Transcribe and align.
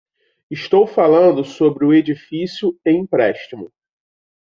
Eu 0.49 0.57
estou 0.57 0.87
falando 0.87 1.45
sobre 1.45 1.85
o 1.85 1.93
edifício 1.93 2.75
e 2.83 2.89
empréstimo. 2.89 3.71